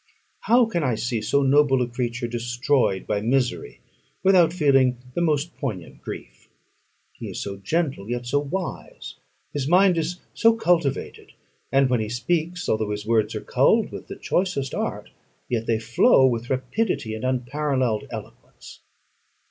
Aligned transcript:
How 0.45 0.65
can 0.65 0.81
I 0.81 0.95
see 0.95 1.21
so 1.21 1.43
noble 1.43 1.79
a 1.83 1.87
creature 1.87 2.27
destroyed 2.27 3.05
by 3.05 3.21
misery, 3.21 3.81
without 4.23 4.51
feeling 4.51 4.97
the 5.13 5.21
most 5.21 5.55
poignant 5.57 6.01
grief? 6.01 6.49
He 7.13 7.27
is 7.29 7.39
so 7.39 7.57
gentle, 7.57 8.09
yet 8.09 8.25
so 8.25 8.39
wise; 8.39 9.17
his 9.53 9.67
mind 9.67 9.99
is 9.99 10.19
so 10.33 10.55
cultivated; 10.55 11.33
and 11.71 11.87
when 11.87 11.99
he 11.99 12.09
speaks, 12.09 12.67
although 12.67 12.89
his 12.89 13.05
words 13.05 13.35
are 13.35 13.41
culled 13.41 13.91
with 13.91 14.07
the 14.07 14.15
choicest 14.15 14.73
art, 14.73 15.11
yet 15.47 15.67
they 15.67 15.77
flow 15.77 16.25
with 16.25 16.49
rapidity 16.49 17.13
and 17.13 17.23
unparalleled 17.23 18.07
eloquence. 18.09 18.79